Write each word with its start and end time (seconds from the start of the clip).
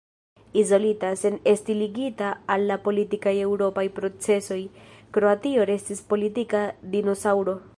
Izolita, 0.59 1.09
sen 1.23 1.35
esti 1.51 1.75
ligita 1.81 2.29
al 2.55 2.65
la 2.71 2.77
politikaj 2.87 3.33
eŭropaj 3.43 3.83
procesoj, 3.99 4.59
Kroatio 5.19 5.69
restis 5.71 6.03
politika 6.15 6.65
dinosaŭro. 6.97 7.57